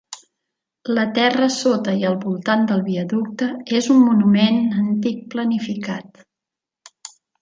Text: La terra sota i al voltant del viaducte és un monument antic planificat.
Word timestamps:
La 0.99 1.03
terra 1.17 1.49
sota 1.55 1.93
i 1.99 2.07
al 2.11 2.17
voltant 2.23 2.65
del 2.71 2.81
viaducte 2.87 3.49
és 3.81 3.91
un 3.97 4.01
monument 4.07 4.59
antic 4.85 5.21
planificat. 5.35 6.25